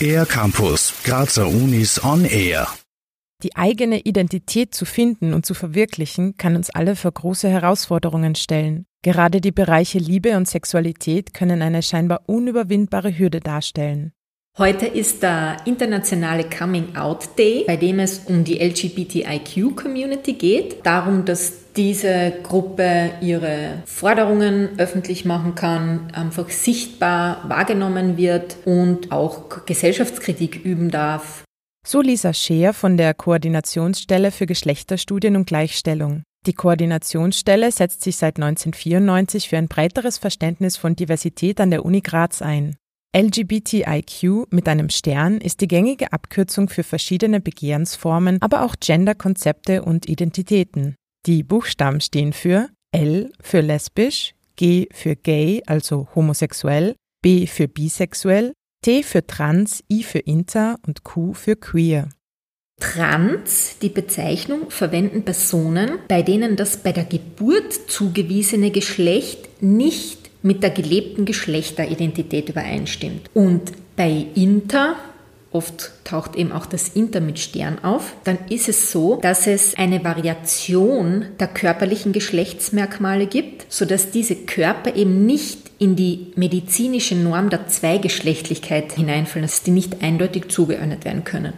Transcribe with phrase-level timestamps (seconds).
[0.00, 2.68] Air Campus, Grazer Unis on Air.
[3.42, 8.86] Die eigene Identität zu finden und zu verwirklichen, kann uns alle vor große Herausforderungen stellen.
[9.02, 14.12] Gerade die Bereiche Liebe und Sexualität können eine scheinbar unüberwindbare Hürde darstellen.
[14.58, 20.86] Heute ist der internationale Coming Out Day, bei dem es um die LGBTIQ Community geht.
[20.86, 29.66] Darum, dass diese Gruppe ihre Forderungen öffentlich machen kann, einfach sichtbar wahrgenommen wird und auch
[29.66, 31.44] Gesellschaftskritik üben darf.
[31.86, 36.22] So Lisa Scheer von der Koordinationsstelle für Geschlechterstudien und Gleichstellung.
[36.46, 42.00] Die Koordinationsstelle setzt sich seit 1994 für ein breiteres Verständnis von Diversität an der Uni
[42.00, 42.76] Graz ein.
[43.16, 50.08] LGBTIQ mit einem Stern ist die gängige Abkürzung für verschiedene Begehrensformen, aber auch Genderkonzepte und
[50.08, 50.96] Identitäten.
[51.26, 58.52] Die Buchstaben stehen für L für lesbisch, G für gay, also homosexuell, B für bisexuell,
[58.84, 62.08] T für trans, I für inter und Q für queer.
[62.80, 70.62] Trans, die Bezeichnung, verwenden Personen, bei denen das bei der Geburt zugewiesene Geschlecht nicht mit
[70.62, 73.30] der gelebten Geschlechteridentität übereinstimmt.
[73.34, 74.94] Und bei Inter,
[75.52, 79.74] oft taucht eben auch das Inter mit Stern auf, dann ist es so, dass es
[79.76, 87.50] eine Variation der körperlichen Geschlechtsmerkmale gibt, sodass diese Körper eben nicht in die medizinische Norm
[87.50, 91.54] der Zweigeschlechtlichkeit hineinfallen, dass die nicht eindeutig zugeordnet werden können.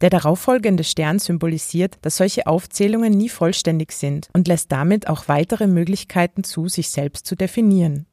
[0.00, 5.66] Der darauffolgende Stern symbolisiert, dass solche Aufzählungen nie vollständig sind und lässt damit auch weitere
[5.66, 8.06] Möglichkeiten zu, sich selbst zu definieren.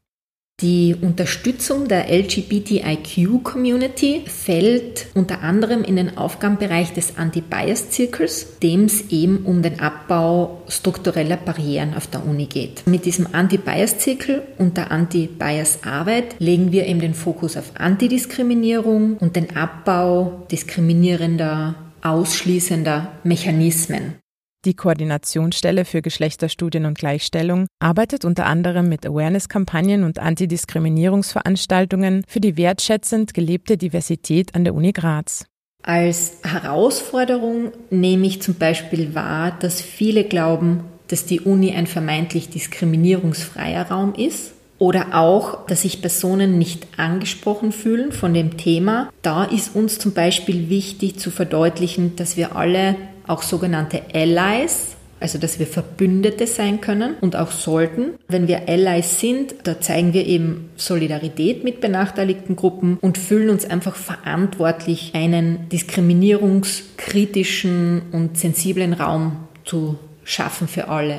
[0.62, 9.44] Die Unterstützung der LGBTIQ-Community fällt unter anderem in den Aufgabenbereich des Anti-Bias-Zirkels, dem es eben
[9.44, 12.88] um den Abbau struktureller Barrieren auf der Uni geht.
[12.88, 19.58] Mit diesem Anti-Bias-Zirkel und der Anti-Bias-Arbeit legen wir eben den Fokus auf Antidiskriminierung und den
[19.58, 24.16] Abbau diskriminierender, ausschließender Mechanismen.
[24.66, 32.58] Die Koordinationsstelle für Geschlechterstudien und Gleichstellung arbeitet unter anderem mit Awareness-Kampagnen und Antidiskriminierungsveranstaltungen für die
[32.58, 35.46] wertschätzend gelebte Diversität an der Uni Graz.
[35.84, 42.50] Als Herausforderung nehme ich zum Beispiel wahr, dass viele glauben, dass die Uni ein vermeintlich
[42.50, 49.12] diskriminierungsfreier Raum ist oder auch, dass sich Personen nicht angesprochen fühlen von dem Thema.
[49.22, 52.96] Da ist uns zum Beispiel wichtig zu verdeutlichen, dass wir alle
[53.28, 58.16] auch sogenannte Allies, also dass wir Verbündete sein können und auch sollten.
[58.28, 63.66] Wenn wir Allies sind, da zeigen wir eben Solidarität mit benachteiligten Gruppen und fühlen uns
[63.66, 71.18] einfach verantwortlich, einen diskriminierungskritischen und sensiblen Raum zu schaffen für alle.